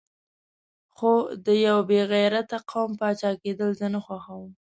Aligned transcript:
خو 0.95 1.11
د 1.45 1.47
یو 1.67 1.77
بې 1.89 2.01
غیرته 2.11 2.57
قوم 2.71 2.91
پاچا 2.99 3.31
کېدل 3.43 3.69
زه 3.79 3.87
نه 3.93 3.99
خوښوم. 4.05 4.51